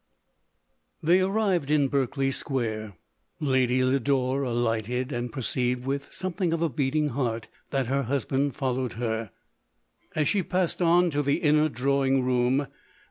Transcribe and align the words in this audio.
They 1.03 1.19
arrived 1.21 1.69
in 1.69 1.87
Berkeley 1.87 2.31
square. 2.31 2.97
Lady 3.39 3.83
Lo 3.83 3.99
clore 3.99 4.47
alighted, 4.47 5.11
and 5.11 5.31
perceived 5.31 5.85
with 5.85 6.11
something 6.11 6.53
of 6.53 6.61
a 6.63 6.69
beating 6.69 7.09
heart, 7.09 7.47
that 7.69 7.85
her 7.85 8.01
husband 8.01 8.55
followed 8.55 8.93
her, 8.93 9.29
as 10.15 10.27
she 10.27 10.41
passed 10.41 10.81
on 10.81 11.11
to 11.11 11.21
the 11.21 11.37
inner 11.41 11.69
drawing 11.69 12.23
room. 12.23 12.65